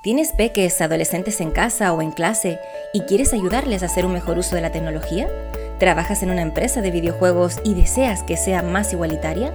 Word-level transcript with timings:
¿Tienes 0.00 0.32
peques 0.32 0.80
adolescentes 0.80 1.40
en 1.40 1.50
casa 1.50 1.92
o 1.92 2.00
en 2.02 2.12
clase 2.12 2.60
y 2.92 3.00
quieres 3.00 3.32
ayudarles 3.32 3.82
a 3.82 3.86
hacer 3.86 4.06
un 4.06 4.12
mejor 4.12 4.38
uso 4.38 4.54
de 4.54 4.62
la 4.62 4.70
tecnología? 4.70 5.28
¿Trabajas 5.80 6.22
en 6.22 6.30
una 6.30 6.42
empresa 6.42 6.80
de 6.80 6.92
videojuegos 6.92 7.58
y 7.64 7.74
deseas 7.74 8.22
que 8.22 8.36
sea 8.36 8.62
más 8.62 8.92
igualitaria? 8.92 9.52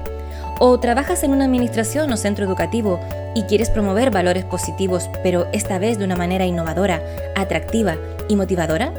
¿O 0.59 0.77
trabajas 0.81 1.23
en 1.23 1.31
una 1.31 1.45
administración 1.45 2.11
o 2.11 2.17
centro 2.17 2.43
educativo 2.43 2.99
y 3.33 3.43
quieres 3.43 3.69
promover 3.69 4.11
valores 4.11 4.43
positivos, 4.43 5.09
pero 5.23 5.47
esta 5.53 5.79
vez 5.79 5.97
de 5.97 6.03
una 6.03 6.17
manera 6.17 6.45
innovadora, 6.45 7.01
atractiva 7.37 7.95
y 8.27 8.35
motivadora? 8.35 8.93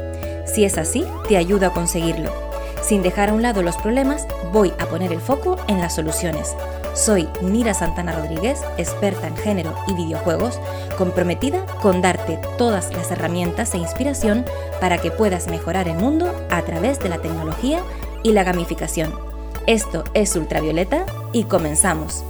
Si 0.47 0.65
es 0.65 0.79
así, 0.79 1.05
te 1.27 1.37
ayudo 1.37 1.67
a 1.67 1.73
conseguirlo. 1.73 2.33
Sin 2.81 3.03
dejar 3.03 3.29
a 3.29 3.33
un 3.33 3.43
lado 3.43 3.61
los 3.61 3.77
problemas, 3.77 4.27
voy 4.51 4.73
a 4.79 4.87
poner 4.87 5.11
el 5.13 5.21
foco 5.21 5.57
en 5.67 5.79
las 5.79 5.93
soluciones. 5.93 6.55
Soy 6.95 7.27
Nira 7.41 7.73
Santana 7.73 8.13
Rodríguez, 8.13 8.61
experta 8.77 9.27
en 9.27 9.35
género 9.35 9.75
y 9.85 9.93
videojuegos, 9.93 10.61
comprometida 10.97 11.65
con 11.81 12.01
darte 12.01 12.39
todas 12.57 12.93
las 12.93 13.11
herramientas 13.11 13.73
e 13.73 13.77
inspiración 13.77 14.45
para 14.79 14.97
que 14.97 15.11
puedas 15.11 15.49
mejorar 15.49 15.89
el 15.89 15.97
mundo 15.97 16.33
a 16.49 16.61
través 16.61 16.99
de 16.99 17.09
la 17.09 17.21
tecnología 17.21 17.81
y 18.23 18.31
la 18.31 18.45
gamificación. 18.45 19.13
Esto 19.67 20.05
es 20.13 20.37
Ultravioleta 20.37 21.05
y 21.33 21.43
comenzamos. 21.43 22.23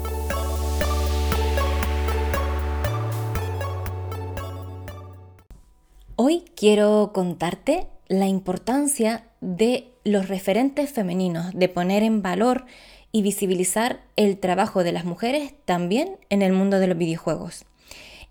Hoy 6.15 6.43
quiero 6.55 7.11
contarte 7.13 7.87
la 8.07 8.25
importancia 8.25 9.25
de 9.41 9.91
los 10.03 10.27
referentes 10.27 10.91
femeninos, 10.91 11.53
de 11.53 11.69
poner 11.69 12.01
en 12.01 12.23
valor 12.23 12.65
y 13.15 13.21
visibilizar 13.21 14.01
el 14.17 14.37
trabajo 14.37 14.83
de 14.83 14.91
las 14.91 15.05
mujeres 15.05 15.53
también 15.63 16.17
en 16.29 16.41
el 16.41 16.51
mundo 16.51 16.79
de 16.79 16.87
los 16.87 16.97
videojuegos. 16.97 17.63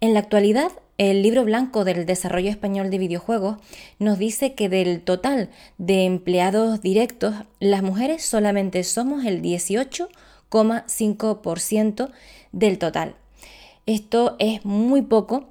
En 0.02 0.12
la 0.12 0.20
actualidad, 0.20 0.72
el 0.98 1.22
libro 1.22 1.42
blanco 1.42 1.84
del 1.84 2.04
desarrollo 2.04 2.50
español 2.50 2.90
de 2.90 2.98
videojuegos 2.98 3.56
nos 3.98 4.18
dice 4.18 4.52
que 4.52 4.68
del 4.68 5.00
total 5.00 5.48
de 5.78 6.04
empleados 6.04 6.82
directos, 6.82 7.34
las 7.60 7.82
mujeres 7.82 8.26
solamente 8.26 8.84
somos 8.84 9.24
el 9.24 9.40
18,5% 9.40 12.10
del 12.52 12.78
total. 12.78 13.16
Esto 13.86 14.36
es 14.38 14.66
muy 14.66 15.00
poco 15.00 15.48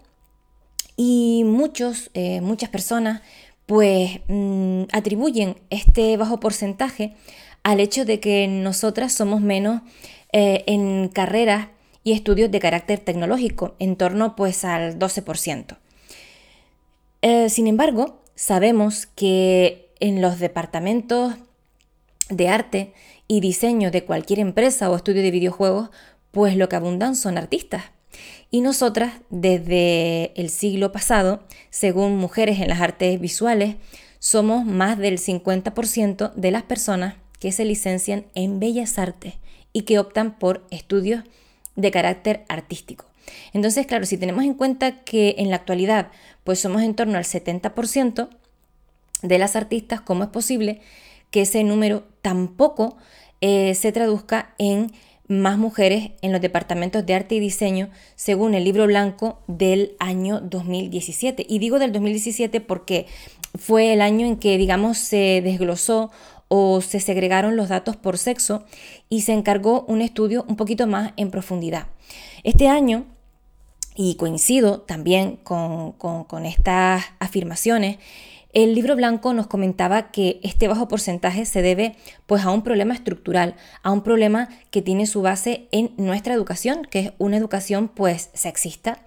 y 0.95 1.41
muchos, 1.43 2.11
eh, 2.13 2.39
muchas 2.41 2.69
personas 2.69 3.23
pues 3.65 4.19
mm, 4.27 4.83
atribuyen 4.91 5.55
este 5.71 6.17
bajo 6.17 6.39
porcentaje 6.39 7.15
al 7.63 7.79
hecho 7.79 8.05
de 8.05 8.19
que 8.19 8.47
nosotras 8.47 9.13
somos 9.13 9.41
menos 9.41 9.81
eh, 10.31 10.63
en 10.67 11.07
carreras 11.07 11.69
y 12.03 12.11
estudios 12.11 12.51
de 12.51 12.59
carácter 12.59 12.99
tecnológico, 12.99 13.75
en 13.79 13.95
torno 13.95 14.35
pues 14.35 14.65
al 14.65 14.99
12%. 14.99 15.77
Eh, 17.21 17.49
sin 17.49 17.67
embargo, 17.67 18.21
sabemos 18.35 19.05
que 19.05 19.89
en 20.01 20.21
los 20.21 20.39
departamentos 20.39 21.35
de 22.29 22.49
arte 22.49 22.93
y 23.27 23.39
diseño 23.39 23.91
de 23.91 24.03
cualquier 24.03 24.39
empresa 24.39 24.89
o 24.89 24.95
estudio 24.95 25.21
de 25.21 25.31
videojuegos, 25.31 25.89
pues 26.31 26.57
lo 26.57 26.67
que 26.67 26.75
abundan 26.75 27.15
son 27.15 27.37
artistas. 27.37 27.85
Y 28.51 28.61
nosotras, 28.61 29.13
desde 29.29 30.39
el 30.39 30.49
siglo 30.49 30.91
pasado, 30.91 31.43
según 31.69 32.17
Mujeres 32.17 32.59
en 32.59 32.67
las 32.67 32.81
Artes 32.81 33.19
Visuales, 33.19 33.77
somos 34.19 34.65
más 34.65 34.97
del 34.97 35.17
50% 35.17 36.33
de 36.33 36.51
las 36.51 36.63
personas 36.63 37.15
que 37.43 37.51
se 37.51 37.65
licencian 37.65 38.25
en 38.35 38.61
Bellas 38.61 38.97
Artes 38.97 39.33
y 39.73 39.81
que 39.81 39.99
optan 39.99 40.39
por 40.39 40.65
estudios 40.71 41.25
de 41.75 41.91
carácter 41.91 42.45
artístico. 42.47 43.03
Entonces, 43.51 43.85
claro, 43.85 44.05
si 44.05 44.17
tenemos 44.17 44.45
en 44.45 44.53
cuenta 44.53 45.03
que 45.03 45.35
en 45.39 45.49
la 45.49 45.57
actualidad 45.57 46.09
pues 46.45 46.61
somos 46.61 46.83
en 46.83 46.95
torno 46.95 47.17
al 47.17 47.25
70% 47.25 48.29
de 49.23 49.37
las 49.37 49.57
artistas, 49.57 49.99
¿cómo 49.99 50.23
es 50.23 50.29
posible 50.29 50.79
que 51.31 51.41
ese 51.41 51.65
número 51.65 52.05
tampoco 52.21 52.95
eh, 53.41 53.75
se 53.75 53.91
traduzca 53.91 54.55
en 54.57 54.93
más 55.27 55.57
mujeres 55.57 56.11
en 56.21 56.31
los 56.31 56.39
departamentos 56.39 57.05
de 57.05 57.13
arte 57.13 57.35
y 57.35 57.39
diseño 57.41 57.89
según 58.15 58.53
el 58.53 58.63
libro 58.63 58.87
blanco 58.87 59.41
del 59.47 59.97
año 59.99 60.39
2017. 60.39 61.45
Y 61.49 61.59
digo 61.59 61.77
del 61.77 61.91
2017 61.91 62.61
porque 62.61 63.07
fue 63.59 63.91
el 63.91 64.01
año 64.01 64.25
en 64.25 64.37
que, 64.37 64.57
digamos, 64.57 64.97
se 64.97 65.41
desglosó 65.43 66.09
o 66.55 66.81
se 66.81 66.99
segregaron 66.99 67.55
los 67.55 67.69
datos 67.69 67.95
por 67.95 68.19
sexo 68.19 68.63
y 69.09 69.21
se 69.21 69.33
encargó 69.33 69.85
un 69.87 70.01
estudio 70.01 70.45
un 70.47 70.55
poquito 70.55 70.85
más 70.85 71.11
en 71.17 71.31
profundidad. 71.31 71.87
Este 72.43 72.67
año, 72.67 73.05
y 73.95 74.17
coincido 74.17 74.81
también 74.81 75.37
con, 75.37 75.93
con 75.93 76.45
estas 76.45 77.05
afirmaciones, 77.17 77.97
el 78.53 78.75
libro 78.75 78.95
blanco 78.95 79.33
nos 79.33 79.47
comentaba 79.47 80.11
que 80.11 80.39
este 80.43 80.67
bajo 80.67 80.87
porcentaje 80.87 81.47
se 81.47 81.63
debe 81.63 81.95
pues 82.27 82.45
a 82.45 82.51
un 82.51 82.61
problema 82.61 82.93
estructural, 82.93 83.55
a 83.81 83.89
un 83.89 84.03
problema 84.03 84.47
que 84.69 84.83
tiene 84.83 85.07
su 85.07 85.23
base 85.23 85.67
en 85.71 85.91
nuestra 85.97 86.35
educación, 86.35 86.85
que 86.85 86.99
es 86.99 87.13
una 87.17 87.37
educación 87.37 87.87
pues 87.87 88.29
sexista, 88.35 88.99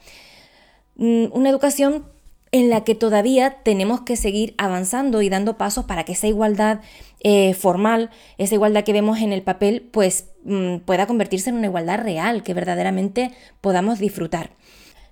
mm, 0.97 1.27
una 1.31 1.51
educación 1.51 2.07
en 2.53 2.71
la 2.71 2.85
que 2.85 2.95
todavía 2.95 3.63
tenemos 3.63 4.03
que 4.03 4.17
seguir 4.17 4.55
avanzando 4.59 5.23
y 5.23 5.29
dando 5.29 5.59
pasos 5.59 5.85
para 5.85 6.05
que 6.05 6.13
esa 6.13 6.27
igualdad 6.27 6.81
eh, 7.21 7.55
formal, 7.55 8.11
esa 8.39 8.55
igualdad 8.55 8.85
que 8.85 8.93
vemos 8.93 9.21
en 9.21 9.33
el 9.33 9.43
papel, 9.43 9.89
pues 9.93 10.31
mm, 10.45 10.79
pueda 10.79 11.07
convertirse 11.07 11.51
en 11.51 11.57
una 11.57 11.67
igualdad 11.67 12.01
real, 12.01 12.43
que 12.43 12.55
verdaderamente 12.55 13.33
podamos 13.61 13.99
disfrutar. 13.99 14.51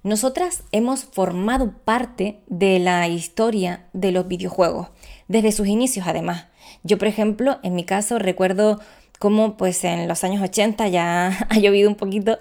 Nosotras 0.04 0.64
hemos 0.70 1.04
formado 1.04 1.78
parte 1.78 2.42
de 2.46 2.78
la 2.78 3.08
historia 3.08 3.86
de 3.94 4.12
los 4.12 4.28
videojuegos, 4.28 4.88
desde 5.28 5.50
sus 5.50 5.66
inicios 5.66 6.06
además. 6.06 6.48
Yo, 6.82 6.98
por 6.98 7.08
ejemplo, 7.08 7.58
en 7.62 7.74
mi 7.74 7.84
caso 7.84 8.18
recuerdo 8.18 8.80
cómo 9.18 9.56
pues 9.56 9.84
en 9.84 10.08
los 10.08 10.24
años 10.24 10.42
80 10.42 10.88
ya 10.88 11.46
ha 11.48 11.58
llovido 11.58 11.88
un 11.88 11.96
poquito, 11.96 12.38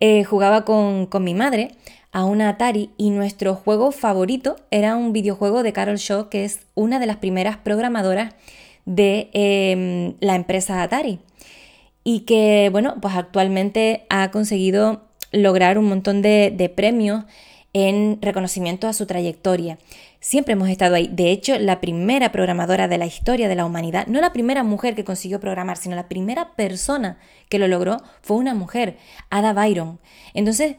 eh, 0.00 0.24
jugaba 0.24 0.64
con, 0.64 1.08
mi 1.20 1.34
madre 1.34 1.72
a 2.12 2.24
una 2.24 2.48
Atari 2.48 2.90
y 2.96 3.10
nuestro 3.10 3.54
juego 3.54 3.90
favorito 3.90 4.56
era 4.70 4.96
un 4.96 5.12
videojuego 5.12 5.62
de 5.62 5.72
Carol 5.72 5.96
Shaw, 5.96 6.28
que 6.28 6.44
es 6.44 6.60
una 6.74 6.98
de 6.98 7.06
las 7.06 7.16
primeras 7.16 7.56
programadoras 7.56 8.34
de 8.84 9.30
em, 9.32 10.14
la 10.20 10.34
empresa 10.36 10.82
Atari 10.82 11.18
y 12.04 12.20
que, 12.20 12.68
bueno, 12.70 12.96
pues 13.00 13.14
actualmente 13.16 14.04
ha 14.10 14.30
conseguido 14.30 15.02
lograr 15.32 15.78
un 15.78 15.86
montón 15.86 16.22
de, 16.22 16.72
premios 16.76 17.24
en 17.72 18.18
reconocimiento 18.20 18.86
a 18.86 18.92
su 18.92 19.06
trayectoria. 19.06 19.78
Siempre 20.24 20.54
hemos 20.54 20.70
estado 20.70 20.94
ahí. 20.94 21.10
De 21.12 21.30
hecho, 21.30 21.58
la 21.58 21.82
primera 21.82 22.32
programadora 22.32 22.88
de 22.88 22.96
la 22.96 23.04
historia 23.04 23.46
de 23.46 23.56
la 23.56 23.66
humanidad, 23.66 24.06
no 24.06 24.22
la 24.22 24.32
primera 24.32 24.62
mujer 24.64 24.94
que 24.94 25.04
consiguió 25.04 25.38
programar, 25.38 25.76
sino 25.76 25.96
la 25.96 26.08
primera 26.08 26.54
persona 26.54 27.18
que 27.50 27.58
lo 27.58 27.68
logró 27.68 27.98
fue 28.22 28.38
una 28.38 28.54
mujer, 28.54 28.96
Ada 29.28 29.52
Byron. 29.52 30.00
Entonces, 30.32 30.76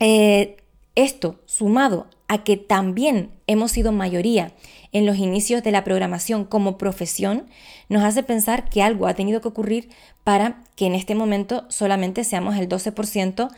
eh, 0.00 0.58
esto 0.94 1.40
sumado 1.46 2.08
a 2.28 2.44
que 2.44 2.58
también 2.58 3.30
hemos 3.46 3.72
sido 3.72 3.90
mayoría 3.90 4.52
en 4.92 5.06
los 5.06 5.16
inicios 5.16 5.62
de 5.62 5.72
la 5.72 5.82
programación 5.82 6.44
como 6.44 6.76
profesión, 6.76 7.46
nos 7.88 8.04
hace 8.04 8.22
pensar 8.22 8.68
que 8.68 8.82
algo 8.82 9.06
ha 9.06 9.14
tenido 9.14 9.40
que 9.40 9.48
ocurrir 9.48 9.88
para 10.24 10.62
que 10.76 10.84
en 10.84 10.94
este 10.94 11.14
momento 11.14 11.64
solamente 11.70 12.22
seamos 12.22 12.58
el 12.58 12.68
12% 12.68 13.48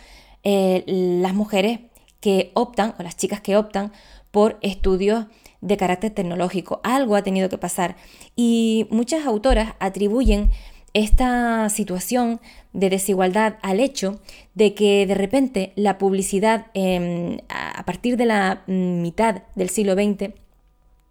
eh, 0.44 0.84
las 0.86 1.34
mujeres 1.34 1.80
que 2.20 2.52
optan, 2.54 2.94
o 2.96 3.02
las 3.02 3.16
chicas 3.16 3.40
que 3.40 3.56
optan, 3.56 3.92
por 4.34 4.58
estudios 4.62 5.26
de 5.60 5.76
carácter 5.76 6.10
tecnológico. 6.10 6.80
Algo 6.82 7.14
ha 7.14 7.22
tenido 7.22 7.48
que 7.48 7.56
pasar. 7.56 7.94
Y 8.34 8.88
muchas 8.90 9.26
autoras 9.26 9.74
atribuyen 9.78 10.50
esta 10.92 11.68
situación 11.68 12.40
de 12.72 12.90
desigualdad 12.90 13.58
al 13.62 13.78
hecho 13.78 14.20
de 14.54 14.74
que 14.74 15.06
de 15.06 15.14
repente 15.14 15.72
la 15.76 15.98
publicidad 15.98 16.66
em, 16.74 17.38
a 17.48 17.84
partir 17.84 18.16
de 18.16 18.26
la 18.26 18.64
mitad 18.66 19.44
del 19.54 19.70
siglo 19.70 19.94
XX 19.94 20.34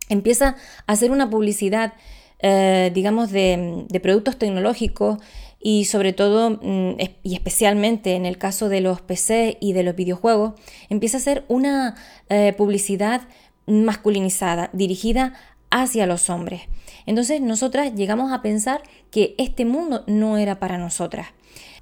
empieza 0.09 0.57
a 0.85 0.91
hacer 0.91 1.09
una 1.09 1.29
publicidad, 1.29 1.93
eh, 2.39 2.91
digamos, 2.93 3.31
de, 3.31 3.87
productos 4.03 4.37
tecnológicos 4.37 5.19
y 5.63 5.85
sobre 5.85 6.11
todo, 6.11 6.59
mm, 6.61 6.97
y 7.23 7.33
especialmente 7.33 8.15
en 8.15 8.25
el 8.25 8.37
caso 8.37 8.67
de 8.67 8.81
los 8.81 9.01
PC 9.01 9.57
y 9.61 9.71
de 9.71 9.83
los 9.83 9.95
videojuegos, 9.95 10.53
empieza 10.89 11.17
a 11.17 11.21
ser 11.21 11.45
una 11.47 11.95
eh, 12.29 12.53
publicidad 12.55 13.21
masculinizada, 13.65 14.69
dirigida 14.73 15.33
hacia 15.71 16.05
los 16.05 16.29
hombres. 16.29 16.63
Entonces 17.05 17.39
nosotras 17.39 17.95
llegamos 17.95 18.33
a 18.33 18.41
pensar 18.41 18.83
que 19.09 19.35
este 19.37 19.63
mundo 19.63 20.03
no 20.05 20.37
era 20.37 20.59
para 20.59 20.77
nosotras. 20.77 21.27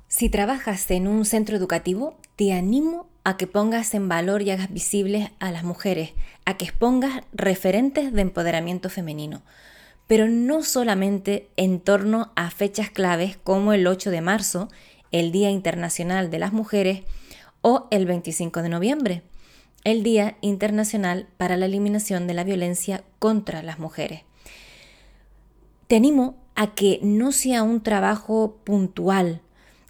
Si 0.08 0.30
trabajas 0.30 0.90
en 0.92 1.08
un 1.08 1.26
centro 1.26 1.58
educativo, 1.58 2.18
te 2.36 2.54
animo 2.54 3.08
a 3.24 3.38
que 3.38 3.48
pongas 3.48 3.94
en 3.96 4.08
valor 4.10 4.44
y 4.44 4.52
hagas 4.52 4.72
visibles 4.72 5.30
a 5.40 5.52
las 5.52 5.64
mujeres, 5.64 6.12
a 6.46 6.58
que 6.58 6.66
expongas 6.66 7.24
referentes 7.34 8.14
de 8.14 8.22
empoderamiento 8.22 8.90
femenino, 8.90 9.42
pero 10.12 10.28
no 10.28 10.62
solamente 10.62 11.48
en 11.56 11.80
torno 11.80 12.34
a 12.36 12.52
fechas 12.52 12.90
claves 12.90 13.38
como 13.46 13.72
el 13.72 13.88
8 13.88 14.12
de 14.12 14.20
marzo, 14.20 14.68
el 15.14 15.32
Día 15.32 15.50
Internacional 15.52 16.30
de 16.30 16.38
las 16.38 16.52
Mujeres, 16.52 17.04
o 17.62 17.88
el 17.92 18.06
25 18.06 18.62
de 18.62 18.68
noviembre. 18.68 19.24
el 19.86 20.04
Día 20.04 20.36
Internacional 20.42 21.30
para 21.38 21.56
la 21.56 21.66
Eliminación 21.66 22.28
de 22.28 22.34
la 22.34 22.44
Violencia 22.44 23.06
contra 23.20 23.64
las 23.64 23.80
Mujeres. 23.80 24.24
Te 25.88 25.96
animo 25.96 26.36
a 26.56 26.76
que 26.76 27.00
no 27.02 27.32
sea 27.32 27.64
un 27.64 27.82
trabajo 27.82 28.58
puntual, 28.66 29.40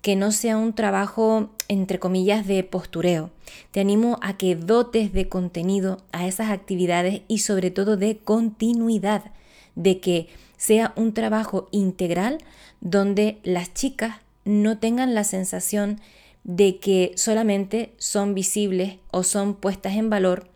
que 0.04 0.16
no 0.16 0.32
sea 0.32 0.56
un 0.56 0.74
trabajo, 0.74 1.50
entre 1.68 1.98
comillas, 1.98 2.46
de 2.46 2.64
postureo. 2.64 3.32
Te 3.72 3.80
animo 3.80 4.20
a 4.22 4.38
que 4.38 4.56
dotes 4.56 5.14
de 5.14 5.30
contenido 5.30 5.98
a 6.12 6.28
esas 6.28 6.52
actividades 6.52 7.24
y 7.28 7.40
sobre 7.40 7.72
todo 7.72 7.98
de 7.98 8.20
continuidad, 8.20 9.32
de 9.76 10.00
que 10.00 10.28
sea 10.58 10.94
un 10.96 11.14
trabajo 11.14 11.68
integral 11.72 12.38
donde 12.82 13.40
las 13.44 13.74
chicas 13.74 14.18
no 14.46 14.78
tengan 14.78 15.14
la 15.14 15.24
sensación 15.24 16.00
de 16.44 16.78
que 16.78 17.14
solamente 17.16 17.94
son 17.98 18.34
visibles 18.34 18.98
o 19.12 19.24
son 19.24 19.54
puestas 19.56 19.94
en 19.94 20.10
valor 20.10 20.48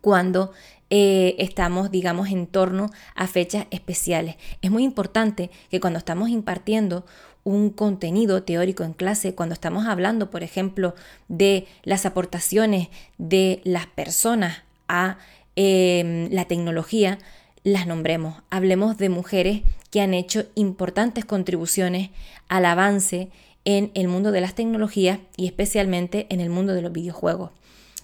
cuando 0.00 0.52
eh, 0.90 1.36
estamos, 1.38 1.90
digamos, 1.90 2.28
en 2.28 2.46
torno 2.46 2.90
a 3.14 3.26
fechas 3.26 3.66
especiales. 3.70 4.36
Es 4.62 4.70
muy 4.70 4.84
importante 4.84 5.50
que 5.70 5.80
cuando 5.80 5.98
estamos 5.98 6.28
impartiendo 6.28 7.04
un 7.42 7.70
contenido 7.70 8.42
teórico 8.42 8.84
en 8.84 8.94
clase, 8.94 9.34
cuando 9.34 9.52
estamos 9.52 9.86
hablando, 9.86 10.30
por 10.30 10.42
ejemplo, 10.42 10.94
de 11.28 11.66
las 11.82 12.06
aportaciones 12.06 12.88
de 13.18 13.60
las 13.64 13.86
personas 13.86 14.62
a 14.88 15.18
em, 15.56 16.30
la 16.30 16.46
tecnología, 16.46 17.18
las 17.64 17.86
nombremos. 17.86 18.42
Hablemos 18.50 18.98
de 18.98 19.08
mujeres 19.08 19.62
que 19.90 20.02
han 20.02 20.14
hecho 20.14 20.44
importantes 20.54 21.24
contribuciones 21.24 22.10
al 22.48 22.66
avance 22.66 23.30
en 23.64 23.90
el 23.94 24.06
mundo 24.06 24.30
de 24.30 24.42
las 24.42 24.54
tecnologías 24.54 25.18
y 25.36 25.46
especialmente 25.46 26.26
en 26.28 26.40
el 26.40 26.50
mundo 26.50 26.74
de 26.74 26.82
los 26.82 26.92
videojuegos. 26.92 27.50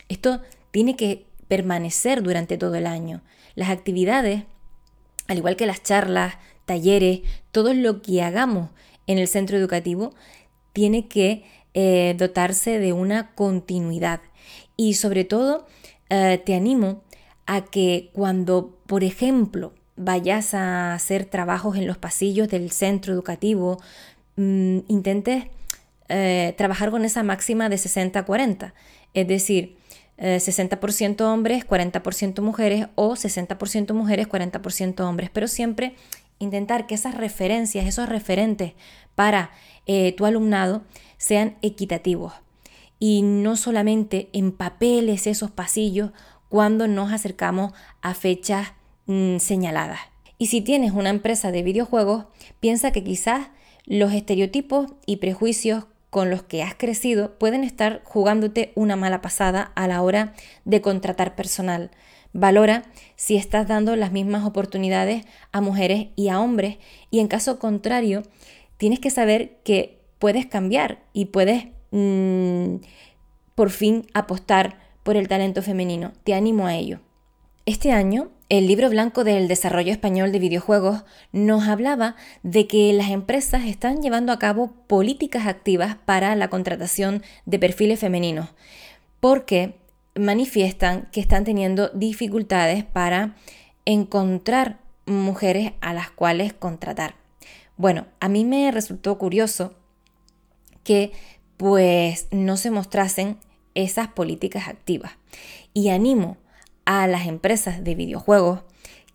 Esto 0.09 0.41
tiene 0.71 0.97
que 0.97 1.27
permanecer 1.47 2.23
durante 2.23 2.57
todo 2.57 2.75
el 2.75 2.87
año. 2.87 3.21
Las 3.55 3.69
actividades, 3.69 4.45
al 5.29 5.39
igual 5.39 5.57
que 5.57 5.67
las 5.67 5.83
charlas, 5.83 6.37
talleres, 6.65 7.21
todo 7.53 7.75
lo 7.75 8.01
que 8.01 8.23
hagamos 8.23 8.71
en 9.07 9.19
el 9.19 9.29
centro 9.29 9.59
educativo 9.59 10.15
tiene 10.73 11.07
que 11.07 11.45
eh, 11.75 12.15
dotarse 12.17 12.79
de 12.79 12.93
una 12.93 13.35
continuidad. 13.35 14.21
Y 14.77 14.95
sobre 14.95 15.25
todo, 15.25 15.67
eh, 16.09 16.41
te 16.45 16.55
animo 16.55 17.03
a 17.47 17.65
que 17.65 18.11
cuando, 18.13 18.79
por 18.91 19.05
ejemplo, 19.05 19.73
vayas 19.95 20.53
a 20.53 20.95
hacer 20.95 21.25
trabajos 21.25 21.77
en 21.77 21.87
los 21.87 21.97
pasillos 21.97 22.49
del 22.49 22.73
centro 22.73 23.13
educativo, 23.13 23.81
mm, 24.35 24.79
intentes 24.89 25.45
eh, 26.09 26.55
trabajar 26.59 26.91
con 26.91 27.05
esa 27.05 27.23
máxima 27.23 27.69
de 27.69 27.79
60-40. 27.79 28.75
Es 29.15 29.29
decir, 29.29 29.77
60% 30.19 31.33
hombres, 31.33 31.65
40% 31.65 32.43
mujeres 32.43 32.89
o 32.97 33.15
60% 33.15 33.95
mujeres, 33.95 34.27
40% 34.27 35.09
hombres, 35.09 35.31
pero 35.33 35.47
siempre 35.47 35.95
intentar 36.41 36.89
que 36.89 36.97
esas 36.97 37.15
referencias, 37.15 37.87
esos 37.87 38.09
referentes 38.09 38.73
para 39.15 39.53
eh, 39.87 40.15
tu 40.17 40.27
alumnado 40.27 40.83
sean 41.17 41.57
equitativos 41.63 42.33
y 42.99 43.23
no 43.23 43.55
solamente 43.55 44.31
en 44.33 44.51
papeles 44.51 45.29
esos 45.29 45.53
pasillos 45.53 46.11
cuando 46.49 46.89
nos 46.89 47.13
acercamos 47.13 47.73
a 48.03 48.15
fechas 48.15 48.73
mm, 49.11 49.39
señaladas. 49.39 50.01
Y 50.39 50.47
si 50.47 50.61
tienes 50.61 50.93
una 50.93 51.11
empresa 51.11 51.51
de 51.53 51.63
videojuegos, 51.63 52.27
piensa 52.61 52.93
que 52.93 53.05
quizás 53.05 53.49
los 53.85 54.13
estereotipos 54.13 54.93
y 55.05 55.17
prejuicios 55.17 55.85
con 56.11 56.31
los 56.31 56.43
que 56.43 56.63
has 56.63 56.75
crecido 56.75 57.39
pueden 57.39 57.65
estar 57.65 58.03
jugándote 58.05 58.73
una 58.75 58.97
mala 58.97 59.21
pasada 59.21 59.73
a 59.75 59.87
la 59.89 60.03
hora 60.03 60.33
de 60.65 60.81
contratar 60.81 61.35
personal. 61.35 61.91
Valora 62.33 62.85
si 63.17 63.37
estás 63.37 63.67
dando 63.67 63.97
las 63.97 64.13
mismas 64.13 64.45
oportunidades 64.47 65.25
a 65.53 65.61
mujeres 65.61 66.09
y 66.15 66.29
a 66.29 66.41
hombres 66.41 66.79
y 67.11 67.19
en 67.19 67.27
caso 67.27 67.59
contrario, 67.59 68.23
tienes 68.77 69.01
que 69.01 69.11
saber 69.11 69.59
que 69.65 70.01
puedes 70.19 70.47
cambiar 70.47 71.03
y 71.13 71.27
puedes 71.27 71.67
mm, 71.91 72.77
por 73.55 73.71
fin 73.71 74.07
apostar 74.15 74.79
por 75.03 75.17
el 75.17 75.27
talento 75.27 75.63
femenino. 75.63 76.13
Te 76.25 76.35
animo 76.35 76.67
a 76.67 76.77
ello. 76.77 77.01
Este 77.67 77.93
año, 77.93 78.31
el 78.49 78.67
libro 78.67 78.89
blanco 78.89 79.23
del 79.23 79.47
desarrollo 79.47 79.93
español 79.93 80.33
de 80.33 80.39
videojuegos 80.39 81.05
nos 81.31 81.69
hablaba 81.69 82.17
de 82.43 82.67
que 82.67 82.93
las 82.95 83.11
empresas 83.11 83.65
están 83.67 84.01
llevando 84.01 84.33
a 84.33 84.39
cabo 84.39 84.73
políticas 84.87 85.47
activas 85.47 85.97
para 86.05 86.35
la 86.37 86.49
contratación 86.49 87.23
de 87.45 87.59
perfiles 87.59 88.01
femeninos, 88.01 88.49
porque 89.21 89.75
manifiestan 90.15 91.09
que 91.13 91.21
están 91.21 91.45
teniendo 91.45 91.91
dificultades 91.91 92.83
para 92.83 93.37
encontrar 93.85 94.79
mujeres 95.05 95.73
a 95.83 95.93
las 95.93 96.11
cuales 96.11 96.55
contratar. 96.55 97.15
Bueno, 97.77 98.07
a 98.21 98.29
mí 98.29 98.45
me 98.45 98.71
resultó 98.73 99.19
curioso 99.19 99.75
que 100.83 101.13
pues 101.59 102.27
no 102.31 102.57
se 102.57 102.71
mostrasen 102.71 103.37
esas 103.75 104.09
políticas 104.09 104.67
activas 104.67 105.13
y 105.75 105.91
animo 105.91 106.39
a 106.49 106.50
las 107.07 107.27
empresas 107.27 107.85
de 107.85 107.95
videojuegos 107.95 108.61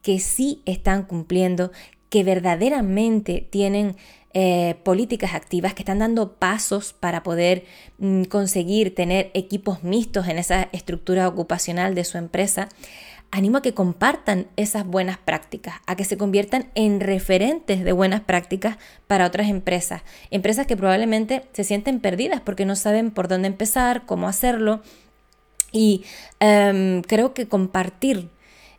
que 0.01 0.19
sí 0.19 0.61
están 0.65 1.03
cumpliendo, 1.03 1.71
que 2.09 2.23
verdaderamente 2.23 3.47
tienen 3.49 3.95
eh, 4.33 4.75
políticas 4.83 5.33
activas, 5.33 5.73
que 5.73 5.81
están 5.81 5.99
dando 5.99 6.33
pasos 6.33 6.93
para 6.93 7.23
poder 7.23 7.63
mm, 7.97 8.23
conseguir 8.23 8.93
tener 8.93 9.31
equipos 9.33 9.83
mixtos 9.83 10.27
en 10.27 10.37
esa 10.37 10.69
estructura 10.73 11.27
ocupacional 11.27 11.95
de 11.95 12.03
su 12.03 12.17
empresa, 12.17 12.69
animo 13.31 13.57
a 13.57 13.61
que 13.61 13.73
compartan 13.73 14.47
esas 14.55 14.85
buenas 14.85 15.17
prácticas, 15.17 15.75
a 15.87 15.95
que 15.95 16.05
se 16.05 16.17
conviertan 16.17 16.69
en 16.75 16.99
referentes 16.99 17.83
de 17.83 17.91
buenas 17.91 18.21
prácticas 18.21 18.77
para 19.07 19.25
otras 19.25 19.49
empresas, 19.49 20.03
empresas 20.31 20.67
que 20.67 20.77
probablemente 20.77 21.43
se 21.53 21.63
sienten 21.63 21.99
perdidas 21.99 22.41
porque 22.41 22.65
no 22.65 22.75
saben 22.75 23.11
por 23.11 23.27
dónde 23.27 23.47
empezar, 23.47 24.05
cómo 24.05 24.27
hacerlo, 24.27 24.81
y 25.75 26.05
em, 26.39 27.01
creo 27.01 27.33
que 27.33 27.49
compartir 27.49 28.29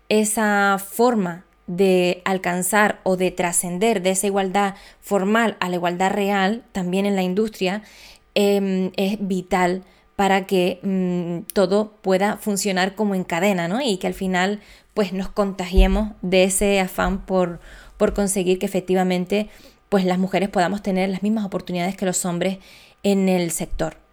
esa 0.08 0.78
forma 0.78 1.44
de 1.66 2.22
alcanzar 2.25 3.00
o 3.02 3.16
de 3.16 3.31
trascender 3.31 4.00
de 4.00 4.10
esa 4.10 4.28
igualdad 4.28 4.76
formal 5.00 5.56
a 5.60 5.69
la 5.69 5.76
igualdad 5.76 6.10
real, 6.10 6.64
también 6.72 7.04
en 7.04 7.14
la 7.14 7.22
industria, 7.22 7.82
em, 8.34 8.93
es 8.96 9.19
vital 9.20 9.82
para 10.16 10.46
que 10.46 10.81
mm, 10.82 11.52
todo 11.52 11.93
pueda 12.00 12.38
funcionar 12.38 12.94
como 12.94 13.14
en 13.14 13.25
cadena, 13.25 13.69
¿no? 13.69 13.82
Y 13.82 13.99
que 13.99 14.06
al 14.06 14.14
final 14.14 14.61
pues 14.94 15.12
nos 15.12 15.28
contagiemos 15.28 16.12
de 16.23 16.44
ese 16.44 16.80
afán 16.80 17.26
por, 17.26 17.61
por 17.99 18.14
conseguir 18.14 18.59
que 18.59 18.66
efectivamente 18.66 19.50
pues 19.90 20.04
las 20.06 20.18
mujeres 20.18 20.49
podamos 20.49 20.82
tener 20.82 21.11
las 21.11 21.23
mismas 21.23 21.44
oportunidades 21.44 21.97
que 21.97 22.06
los 22.06 22.25
hombres 22.25 22.59
en 23.02 23.28
el 23.28 23.50
sector. 23.50 24.05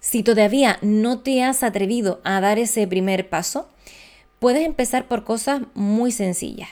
Si 0.00 0.22
todavía 0.22 0.78
no 0.82 1.20
te 1.20 1.42
has 1.42 1.62
atrevido 1.62 2.20
a 2.24 2.40
dar 2.40 2.58
ese 2.58 2.86
primer 2.86 3.28
paso, 3.28 3.68
puedes 4.38 4.64
empezar 4.64 5.08
por 5.08 5.24
cosas 5.24 5.62
muy 5.74 6.12
sencillas. 6.12 6.68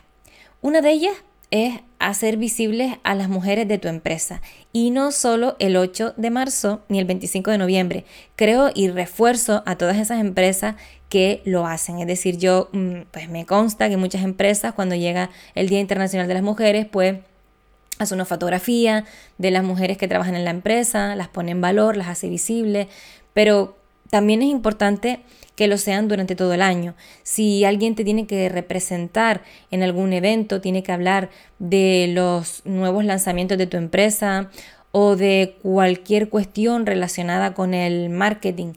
Una 0.60 0.80
de 0.80 0.90
ellas 0.90 1.14
es 1.50 1.80
hacer 1.98 2.36
visibles 2.36 2.98
a 3.02 3.14
las 3.14 3.28
mujeres 3.28 3.68
de 3.68 3.78
tu 3.78 3.88
empresa 3.88 4.42
y 4.72 4.90
no 4.90 5.12
solo 5.12 5.56
el 5.58 5.76
8 5.76 6.14
de 6.16 6.30
marzo 6.30 6.82
ni 6.88 6.98
el 6.98 7.04
25 7.04 7.50
de 7.50 7.58
noviembre. 7.58 8.04
Creo 8.36 8.70
y 8.74 8.88
refuerzo 8.88 9.62
a 9.66 9.76
todas 9.76 9.96
esas 9.96 10.20
empresas 10.20 10.76
que 11.08 11.42
lo 11.44 11.66
hacen. 11.66 12.00
Es 12.00 12.06
decir, 12.06 12.36
yo 12.38 12.68
mm, 12.72 13.02
pues 13.10 13.28
me 13.28 13.46
consta 13.46 13.88
que 13.88 13.96
muchas 13.96 14.24
empresas 14.24 14.74
cuando 14.74 14.94
llega 14.94 15.30
el 15.54 15.68
Día 15.68 15.80
Internacional 15.80 16.28
de 16.28 16.34
las 16.34 16.42
Mujeres 16.42 16.86
pues 16.90 17.18
hace 17.98 18.14
una 18.14 18.24
fotografía 18.24 19.04
de 19.38 19.50
las 19.50 19.64
mujeres 19.64 19.96
que 19.98 20.08
trabajan 20.08 20.36
en 20.36 20.44
la 20.44 20.50
empresa, 20.50 21.16
las 21.16 21.28
pone 21.28 21.52
en 21.52 21.60
valor, 21.60 21.96
las 21.96 22.08
hace 22.08 22.28
visibles, 22.28 22.88
pero 23.32 23.76
también 24.10 24.42
es 24.42 24.48
importante 24.48 25.20
que 25.56 25.68
lo 25.68 25.78
sean 25.78 26.06
durante 26.06 26.36
todo 26.36 26.52
el 26.52 26.62
año. 26.62 26.94
Si 27.22 27.64
alguien 27.64 27.94
te 27.94 28.04
tiene 28.04 28.26
que 28.26 28.48
representar 28.48 29.42
en 29.70 29.82
algún 29.82 30.12
evento, 30.12 30.60
tiene 30.60 30.82
que 30.82 30.92
hablar 30.92 31.30
de 31.58 32.10
los 32.12 32.62
nuevos 32.64 33.04
lanzamientos 33.04 33.58
de 33.58 33.66
tu 33.66 33.76
empresa 33.76 34.50
o 34.92 35.16
de 35.16 35.56
cualquier 35.62 36.28
cuestión 36.28 36.86
relacionada 36.86 37.54
con 37.54 37.74
el 37.74 38.10
marketing 38.10 38.74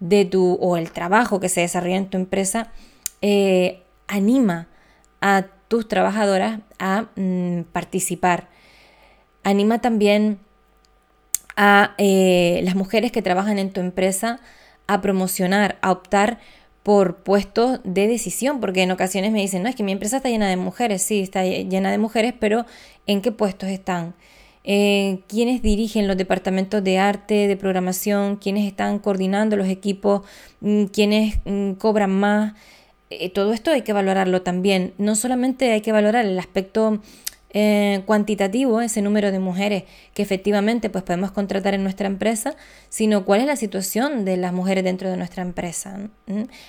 de 0.00 0.24
tu 0.24 0.54
o 0.60 0.76
el 0.76 0.92
trabajo 0.92 1.40
que 1.40 1.48
se 1.48 1.62
desarrolla 1.62 1.96
en 1.96 2.08
tu 2.10 2.16
empresa, 2.18 2.70
eh, 3.20 3.82
anima 4.06 4.68
a 5.20 5.46
tus 5.68 5.88
trabajadoras 5.88 6.60
a 6.78 7.06
mm, 7.16 7.62
participar 7.72 8.48
Anima 9.48 9.80
también 9.80 10.38
a 11.56 11.94
eh, 11.98 12.60
las 12.64 12.74
mujeres 12.74 13.12
que 13.12 13.22
trabajan 13.22 13.58
en 13.58 13.72
tu 13.72 13.80
empresa 13.80 14.40
a 14.86 15.00
promocionar, 15.00 15.78
a 15.82 15.92
optar 15.92 16.38
por 16.82 17.16
puestos 17.16 17.80
de 17.84 18.06
decisión, 18.06 18.60
porque 18.60 18.82
en 18.82 18.90
ocasiones 18.90 19.32
me 19.32 19.40
dicen, 19.40 19.62
no, 19.62 19.68
es 19.68 19.76
que 19.76 19.82
mi 19.82 19.92
empresa 19.92 20.18
está 20.18 20.28
llena 20.28 20.48
de 20.48 20.56
mujeres, 20.56 21.02
sí, 21.02 21.20
está 21.20 21.44
llena 21.44 21.90
de 21.90 21.98
mujeres, 21.98 22.32
pero 22.38 22.64
¿en 23.06 23.20
qué 23.20 23.32
puestos 23.32 23.68
están? 23.68 24.14
eh, 24.70 25.20
quiénes 25.28 25.62
dirigen 25.62 26.06
los 26.06 26.18
departamentos 26.18 26.84
de 26.84 26.98
arte, 26.98 27.48
de 27.48 27.56
programación, 27.56 28.36
quiénes 28.36 28.66
están 28.66 28.98
coordinando 28.98 29.56
los 29.56 29.66
equipos, 29.68 30.22
mm, 30.60 30.84
quiénes 30.84 31.38
mm, 31.46 31.72
cobran 31.72 32.10
más. 32.10 32.52
Eh, 33.08 33.30
todo 33.30 33.54
esto 33.54 33.70
hay 33.70 33.80
que 33.80 33.94
valorarlo 33.94 34.42
también. 34.42 34.92
No 34.98 35.16
solamente 35.16 35.72
hay 35.72 35.80
que 35.80 35.90
valorar 35.90 36.26
el 36.26 36.38
aspecto 36.38 37.00
eh, 37.60 38.02
cuantitativo, 38.06 38.80
ese 38.80 39.02
número 39.02 39.32
de 39.32 39.40
mujeres 39.40 39.82
que 40.14 40.22
efectivamente 40.22 40.90
pues, 40.90 41.02
podemos 41.02 41.32
contratar 41.32 41.74
en 41.74 41.82
nuestra 41.82 42.06
empresa, 42.06 42.54
sino 42.88 43.24
cuál 43.24 43.40
es 43.40 43.48
la 43.48 43.56
situación 43.56 44.24
de 44.24 44.36
las 44.36 44.52
mujeres 44.52 44.84
dentro 44.84 45.10
de 45.10 45.16
nuestra 45.16 45.42
empresa, 45.42 45.98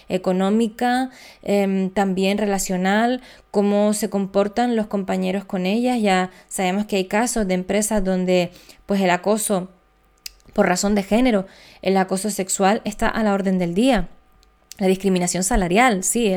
económica, 0.08 1.12
em, 1.43 1.91
también 1.91 2.39
relacional, 2.39 3.22
cómo 3.51 3.93
se 3.93 4.10
comportan 4.10 4.75
los 4.75 4.88
compañeros 4.88 5.46
con 5.46 5.67
ellas. 5.67 6.01
Ya 6.01 6.31
sabemos 6.48 6.88
que 6.88 6.96
hay 6.96 7.05
casos 7.05 7.48
de 7.48 7.53
empresas 7.53 8.03
donde 8.03 8.50
pues, 8.88 9.00
el 9.00 9.12
acoso 9.12 9.69
por 10.53 10.67
razón 10.67 10.96
de 10.96 11.03
género, 11.03 11.46
el 11.84 11.98
acoso 11.98 12.31
sexual 12.31 12.81
está 12.84 13.08
a 13.08 13.22
la 13.22 13.36
orden 13.36 13.60
del 13.60 13.75
día. 13.75 14.10
La 14.79 14.88
discriminación 14.88 15.43
salarial, 15.43 16.03
sí, 16.03 16.33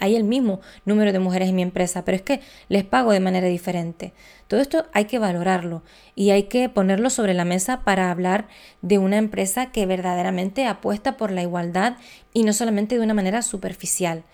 hay 0.00 0.14
el 0.16 0.24
mismo 0.24 0.60
número 0.84 1.12
de 1.12 1.18
mujeres 1.18 1.48
en 1.48 1.56
mi 1.56 1.62
empresa, 1.62 2.04
pero 2.04 2.16
es 2.16 2.22
que 2.22 2.40
les 2.68 2.84
pago 2.84 3.12
de 3.12 3.20
manera 3.20 3.46
diferente. 3.46 4.12
Todo 4.48 4.60
esto 4.60 4.86
hay 4.92 5.06
que 5.06 5.18
valorarlo 5.18 5.82
y 6.14 6.30
hay 6.30 6.44
que 6.44 6.68
ponerlo 6.68 7.08
sobre 7.08 7.34
la 7.34 7.44
mesa 7.44 7.82
para 7.84 8.10
hablar 8.10 8.48
de 8.82 8.98
una 8.98 9.16
empresa 9.16 9.72
que 9.72 9.86
verdaderamente 9.86 10.66
apuesta 10.66 11.16
por 11.16 11.30
la 11.30 11.42
igualdad 11.42 11.96
y 12.34 12.42
no 12.42 12.52
solamente 12.52 12.96
de 12.98 13.04
una 13.04 13.14
manera 13.14 13.42
superficial. 13.42 14.24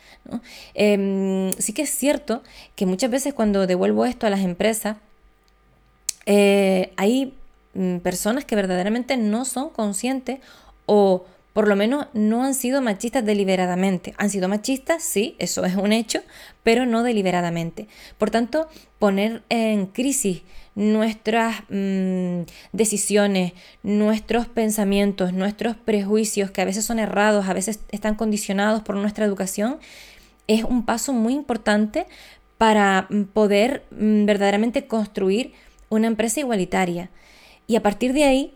Em, 0.74 1.52
sí 1.58 1.72
que 1.72 1.82
es 1.82 1.90
cierto 1.90 2.42
que 2.74 2.86
muchas 2.86 3.10
veces 3.10 3.34
cuando 3.34 3.66
devuelvo 3.66 4.06
esto 4.06 4.26
a 4.26 4.30
las 4.30 4.40
empresas, 4.40 4.96
eh, 6.24 6.92
hay 6.96 7.34
mm, 7.74 7.98
personas 7.98 8.44
que 8.44 8.56
verdaderamente 8.56 9.16
no 9.16 9.44
son 9.44 9.70
conscientes 9.70 10.40
o 10.86 11.26
por 11.56 11.68
lo 11.68 11.74
menos 11.74 12.08
no 12.12 12.44
han 12.44 12.52
sido 12.52 12.82
machistas 12.82 13.24
deliberadamente. 13.24 14.12
Han 14.18 14.28
sido 14.28 14.46
machistas, 14.46 15.02
sí, 15.02 15.36
eso 15.38 15.64
es 15.64 15.74
un 15.74 15.90
hecho, 15.90 16.20
pero 16.62 16.84
no 16.84 17.02
deliberadamente. 17.02 17.88
Por 18.18 18.28
tanto, 18.28 18.68
poner 18.98 19.42
en 19.48 19.86
crisis 19.86 20.42
nuestras 20.74 21.62
mm, 21.70 22.42
decisiones, 22.74 23.54
nuestros 23.82 24.48
pensamientos, 24.48 25.32
nuestros 25.32 25.76
prejuicios, 25.76 26.50
que 26.50 26.60
a 26.60 26.66
veces 26.66 26.84
son 26.84 26.98
errados, 26.98 27.48
a 27.48 27.54
veces 27.54 27.80
están 27.90 28.16
condicionados 28.16 28.82
por 28.82 28.96
nuestra 28.96 29.24
educación, 29.24 29.78
es 30.48 30.62
un 30.62 30.84
paso 30.84 31.14
muy 31.14 31.32
importante 31.32 32.06
para 32.58 33.06
mm, 33.08 33.22
poder 33.32 33.86
mm, 33.92 34.26
verdaderamente 34.26 34.86
construir 34.86 35.54
una 35.88 36.06
empresa 36.06 36.38
igualitaria. 36.40 37.08
Y 37.66 37.76
a 37.76 37.82
partir 37.82 38.12
de 38.12 38.24
ahí, 38.24 38.52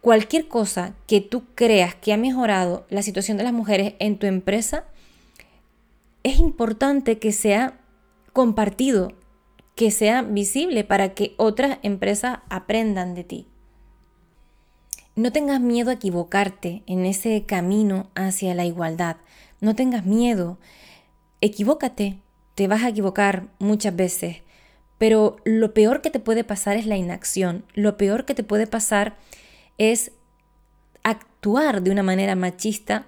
cualquier 0.00 0.48
cosa 0.48 0.94
que 1.06 1.20
tú 1.20 1.44
creas 1.54 1.94
que 1.94 2.12
ha 2.12 2.16
mejorado 2.16 2.86
la 2.90 3.02
situación 3.02 3.36
de 3.36 3.44
las 3.44 3.52
mujeres 3.52 3.94
en 3.98 4.18
tu 4.18 4.26
empresa, 4.26 4.84
es 6.22 6.38
importante 6.38 7.18
que 7.18 7.32
sea 7.32 7.80
compartido, 8.32 9.12
que 9.74 9.90
sea 9.90 10.22
visible 10.22 10.84
para 10.84 11.14
que 11.14 11.34
otras 11.36 11.78
empresas 11.82 12.38
aprendan 12.48 13.14
de 13.14 13.24
ti. 13.24 13.46
No 15.16 15.32
tengas 15.32 15.60
miedo 15.60 15.90
a 15.90 15.94
equivocarte 15.94 16.82
en 16.86 17.04
ese 17.04 17.44
camino 17.44 18.10
hacia 18.14 18.54
la 18.54 18.64
igualdad. 18.64 19.16
No 19.60 19.74
tengas 19.74 20.06
miedo. 20.06 20.58
Equivócate. 21.40 22.20
Te 22.54 22.68
vas 22.68 22.82
a 22.84 22.88
equivocar 22.88 23.48
muchas 23.58 23.94
veces. 23.94 24.42
Pero 24.98 25.36
lo 25.44 25.74
peor 25.74 26.00
que 26.00 26.10
te 26.10 26.20
puede 26.20 26.44
pasar 26.44 26.76
es 26.76 26.86
la 26.86 26.96
inacción. 26.96 27.64
Lo 27.74 27.96
peor 27.96 28.24
que 28.24 28.34
te 28.34 28.44
puede 28.44 28.66
pasar 28.66 29.08
es 29.08 29.49
actuar 31.02 31.82
de 31.82 31.90
una 31.90 32.02
manera 32.02 32.34
machista 32.36 33.06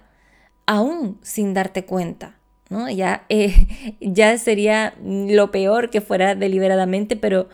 aún 0.65 1.19
sin 1.21 1.53
darte 1.53 1.85
cuenta. 1.85 2.37
¿no? 2.69 2.89
Ya, 2.89 3.25
eh, 3.29 3.95
ya 4.01 4.37
sería 4.37 4.95
lo 5.03 5.51
peor 5.51 5.89
que 5.89 6.01
fuera 6.01 6.35
deliberadamente, 6.35 7.15
pero 7.15 7.49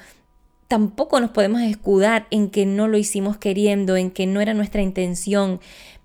tampoco 0.68 1.20
nos 1.20 1.32
podemos 1.32 1.62
escudar 1.62 2.28
en 2.32 2.50
que 2.50 2.66
no 2.66 2.88
lo 2.88 2.98
hicimos 2.98 3.38
queriendo, 3.38 3.98
en 3.98 4.12
que 4.12 4.26
no 4.26 4.40
era 4.40 4.54
nuestra 4.54 4.82
intención, 4.82 5.60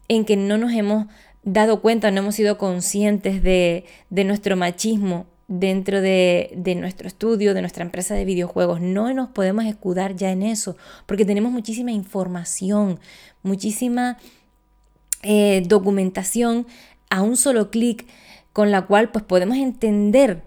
en 0.09 0.25
que 0.25 0.37
no 0.37 0.59
nos 0.59 0.73
hemos 0.73 1.07
dado 1.43 1.81
cuenta, 1.83 2.11
no 2.11 2.21
hemos 2.21 2.35
sido 2.35 2.59
conscientes 2.59 3.43
de, 3.43 3.85
de 4.11 4.25
nuestro 4.25 4.57
machismo 4.57 5.27
dentro 5.49 6.01
de, 6.01 6.75
nuestro 6.79 7.07
estudio, 7.07 7.55
de 7.55 7.61
nuestra 7.61 7.85
empresa 7.85 8.15
de 8.15 8.25
videojuegos. 8.25 8.81
No 8.81 9.13
nos 9.13 9.29
podemos 9.29 9.65
escudar 9.65 10.17
ya 10.17 10.31
en 10.31 10.43
eso, 10.43 10.77
porque 11.07 11.25
tenemos 11.25 11.53
muchísima 11.53 11.93
información, 11.93 12.99
muchísima 13.43 14.19
eh, 15.23 15.63
documentación 15.67 16.67
a 17.11 17.23
un 17.23 17.37
solo 17.37 17.71
clic, 17.71 18.07
con 18.53 18.71
la 18.71 18.83
cual 18.83 19.11
pues 19.11 19.25
podemos 19.25 19.57
entender 19.57 20.43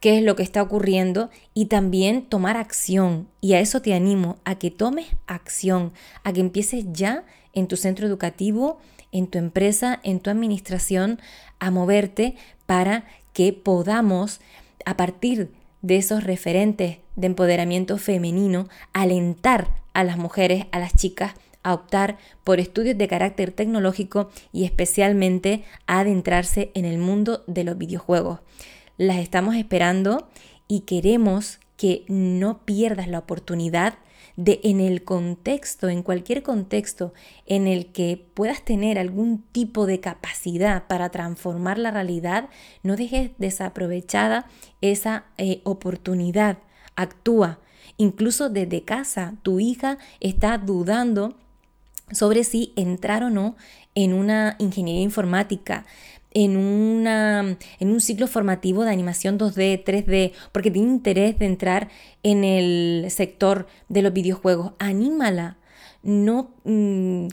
qué 0.00 0.18
es 0.18 0.24
lo 0.24 0.34
que 0.34 0.42
está 0.42 0.60
ocurriendo 0.62 1.30
y 1.54 1.66
también 1.66 2.26
tomar 2.26 2.56
acción. 2.56 3.28
Y 3.40 3.52
a 3.54 3.60
eso 3.60 3.82
te 3.82 3.94
animo, 3.94 4.36
a 4.44 4.56
que 4.56 4.70
tomes 4.70 5.06
acción, 5.28 5.92
a 6.24 6.32
que 6.32 6.40
empieces 6.40 6.86
ya 6.92 7.24
en 7.52 7.68
tu 7.68 7.76
centro 7.76 8.06
educativo, 8.06 8.80
en 9.12 9.28
tu 9.28 9.38
empresa, 9.38 10.00
en 10.02 10.18
tu 10.18 10.30
administración, 10.30 11.20
a 11.60 11.70
moverte 11.70 12.34
para 12.66 13.04
que 13.32 13.52
podamos, 13.52 14.40
a 14.84 14.96
partir 14.96 15.50
de 15.82 15.96
esos 15.96 16.24
referentes 16.24 16.98
de 17.16 17.26
empoderamiento 17.26 17.98
femenino, 17.98 18.68
alentar 18.92 19.82
a 19.92 20.04
las 20.04 20.16
mujeres, 20.16 20.66
a 20.72 20.78
las 20.78 20.94
chicas, 20.94 21.34
a 21.62 21.74
optar 21.74 22.18
por 22.44 22.60
estudios 22.60 22.98
de 22.98 23.08
carácter 23.08 23.52
tecnológico 23.52 24.30
y 24.52 24.64
especialmente 24.64 25.64
a 25.86 26.00
adentrarse 26.00 26.70
en 26.74 26.84
el 26.84 26.98
mundo 26.98 27.44
de 27.46 27.64
los 27.64 27.78
videojuegos. 27.78 28.40
Las 28.96 29.18
estamos 29.18 29.54
esperando 29.54 30.28
y 30.68 30.80
queremos 30.80 31.58
que 31.76 32.04
no 32.08 32.64
pierdas 32.64 33.08
la 33.08 33.18
oportunidad 33.18 33.94
de 34.36 34.60
en 34.64 34.80
el 34.80 35.04
contexto, 35.04 35.88
en 35.88 36.02
cualquier 36.02 36.42
contexto 36.42 37.12
en 37.46 37.66
el 37.66 37.92
que 37.92 38.24
puedas 38.34 38.64
tener 38.64 38.98
algún 38.98 39.42
tipo 39.52 39.86
de 39.86 40.00
capacidad 40.00 40.86
para 40.86 41.10
transformar 41.10 41.78
la 41.78 41.90
realidad, 41.90 42.48
no 42.82 42.96
dejes 42.96 43.30
desaprovechada 43.38 44.46
esa 44.80 45.26
eh, 45.38 45.60
oportunidad. 45.64 46.58
Actúa. 46.96 47.58
Incluso 47.96 48.48
desde 48.48 48.82
casa, 48.84 49.34
tu 49.42 49.60
hija 49.60 49.98
está 50.20 50.58
dudando 50.58 51.36
sobre 52.10 52.44
si 52.44 52.72
entrar 52.76 53.24
o 53.24 53.30
no 53.30 53.56
en 53.94 54.12
una 54.12 54.56
ingeniería 54.58 55.02
informática, 55.02 55.84
en, 56.34 56.56
una, 56.56 57.56
en 57.78 57.90
un 57.90 58.00
ciclo 58.00 58.26
formativo 58.26 58.84
de 58.84 58.90
animación 58.90 59.38
2D, 59.38 59.84
3D, 59.84 60.32
porque 60.52 60.70
tiene 60.70 60.88
interés 60.88 61.38
de 61.38 61.46
entrar 61.46 61.88
en 62.22 62.44
el 62.44 63.06
sector 63.10 63.66
de 63.88 64.02
los 64.02 64.12
videojuegos. 64.12 64.72
Anímala, 64.78 65.58
no 66.02 66.50
mm, 66.64 67.28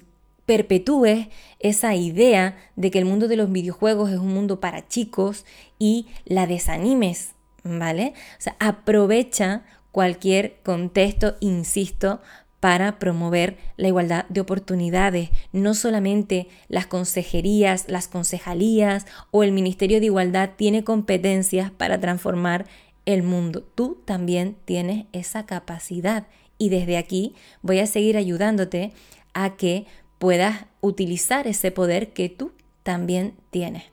perpetúes 0.45 1.27
esa 1.59 1.95
idea 1.95 2.57
de 2.75 2.91
que 2.91 2.99
el 2.99 3.05
mundo 3.05 3.27
de 3.27 3.35
los 3.35 3.51
videojuegos 3.51 4.09
es 4.09 4.17
un 4.17 4.33
mundo 4.33 4.59
para 4.59 4.87
chicos 4.87 5.45
y 5.77 6.07
la 6.25 6.47
desanimes, 6.47 7.35
¿vale? 7.63 8.13
O 8.37 8.41
sea, 8.41 8.55
aprovecha 8.59 9.63
cualquier 9.91 10.59
contexto, 10.63 11.35
insisto, 11.39 12.21
para 12.59 12.99
promover 12.99 13.57
la 13.77 13.87
igualdad 13.87 14.25
de 14.29 14.41
oportunidades. 14.41 15.29
No 15.51 15.73
solamente 15.73 16.47
las 16.67 16.87
consejerías, 16.87 17.85
las 17.87 18.07
concejalías 18.07 19.05
o 19.31 19.43
el 19.43 19.51
Ministerio 19.51 19.99
de 19.99 20.07
Igualdad 20.07 20.51
tiene 20.55 20.83
competencias 20.83 21.71
para 21.71 21.99
transformar 21.99 22.65
el 23.05 23.23
mundo. 23.23 23.63
Tú 23.75 24.01
también 24.05 24.57
tienes 24.65 25.05
esa 25.13 25.45
capacidad 25.45 26.27
y 26.57 26.69
desde 26.69 26.97
aquí 26.97 27.33
voy 27.61 27.79
a 27.79 27.87
seguir 27.87 28.17
ayudándote 28.17 28.91
a 29.33 29.55
que 29.55 29.85
puedas 30.17 30.65
utilizar 30.81 31.47
ese 31.47 31.71
poder 31.71 32.11
que 32.11 32.27
tú 32.29 32.51
también 32.83 33.35
tienes. 33.51 33.83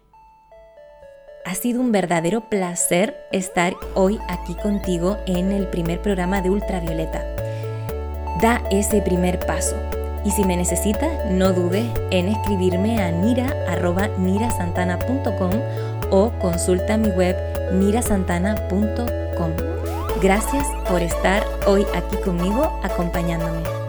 Ha 1.45 1.55
sido 1.55 1.81
un 1.81 1.93
verdadero 1.93 2.51
placer 2.51 3.17
estar 3.31 3.77
hoy 3.95 4.19
aquí 4.29 4.55
contigo 4.55 5.17
en 5.27 5.53
el 5.53 5.69
primer 5.69 6.03
programa 6.03 6.43
de 6.43 6.51
Ultravioleta 6.51 7.56
da 8.41 8.63
ese 8.71 9.03
primer 9.03 9.41
paso. 9.41 9.77
Y 10.25 10.31
si 10.33 10.45
me 10.45 10.57
necesitas, 10.57 11.13
no 11.31 11.53
dudes 11.53 11.87
en 12.11 12.29
escribirme 12.29 13.01
a 13.01 13.13
nira.nirasantana.com 13.13 15.51
o 16.11 16.31
consulta 16.41 16.97
mi 16.97 17.11
web 17.11 17.37
nirasantana.com. 17.73 19.51
Gracias 20.23 20.67
por 20.89 21.03
estar 21.03 21.45
hoy 21.67 21.85
aquí 21.95 22.17
conmigo 22.25 22.81
acompañándome. 22.83 23.86